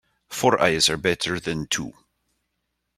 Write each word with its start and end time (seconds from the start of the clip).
Four 0.29 0.59
eyes 0.59 0.89
are 0.89 0.97
better 0.97 1.39
than 1.39 1.67
two. 1.67 1.93